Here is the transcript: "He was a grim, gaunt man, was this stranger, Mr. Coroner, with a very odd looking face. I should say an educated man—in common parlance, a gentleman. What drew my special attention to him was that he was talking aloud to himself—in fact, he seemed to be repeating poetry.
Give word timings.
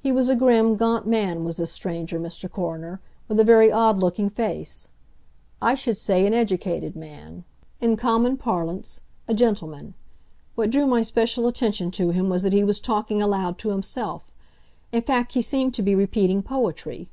"He 0.00 0.10
was 0.12 0.30
a 0.30 0.34
grim, 0.34 0.76
gaunt 0.76 1.06
man, 1.06 1.44
was 1.44 1.58
this 1.58 1.70
stranger, 1.70 2.18
Mr. 2.18 2.50
Coroner, 2.50 3.02
with 3.28 3.38
a 3.38 3.44
very 3.44 3.70
odd 3.70 3.98
looking 3.98 4.30
face. 4.30 4.92
I 5.60 5.74
should 5.74 5.98
say 5.98 6.24
an 6.26 6.32
educated 6.32 6.96
man—in 6.96 7.98
common 7.98 8.38
parlance, 8.38 9.02
a 9.28 9.34
gentleman. 9.34 9.92
What 10.54 10.70
drew 10.70 10.86
my 10.86 11.02
special 11.02 11.46
attention 11.48 11.90
to 11.90 12.12
him 12.12 12.30
was 12.30 12.44
that 12.44 12.54
he 12.54 12.64
was 12.64 12.80
talking 12.80 13.20
aloud 13.20 13.58
to 13.58 13.68
himself—in 13.68 15.02
fact, 15.02 15.34
he 15.34 15.42
seemed 15.42 15.74
to 15.74 15.82
be 15.82 15.94
repeating 15.94 16.42
poetry. 16.42 17.10